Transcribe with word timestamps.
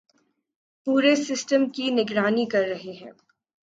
پورے 0.87 1.15
سسٹم 1.17 1.69
کی 1.69 1.89
نگرانی 1.91 2.45
کررہے 2.45 2.91
ہیں 2.93 3.11